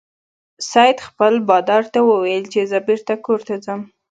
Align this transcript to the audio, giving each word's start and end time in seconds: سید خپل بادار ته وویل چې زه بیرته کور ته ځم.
سید 0.69 0.97
خپل 1.07 1.33
بادار 1.49 1.83
ته 1.93 1.99
وویل 2.09 2.43
چې 2.53 2.59
زه 2.71 2.77
بیرته 2.87 3.13
کور 3.25 3.39
ته 3.47 3.55
ځم. 3.65 3.81